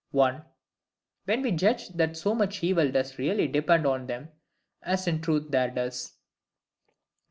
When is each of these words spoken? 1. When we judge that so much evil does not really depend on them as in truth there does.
1. 0.09 0.43
When 1.25 1.43
we 1.43 1.51
judge 1.51 1.89
that 1.89 2.17
so 2.17 2.33
much 2.33 2.63
evil 2.63 2.91
does 2.91 3.11
not 3.11 3.17
really 3.19 3.47
depend 3.47 3.85
on 3.85 4.07
them 4.07 4.29
as 4.81 5.07
in 5.07 5.21
truth 5.21 5.51
there 5.51 5.69
does. 5.69 6.17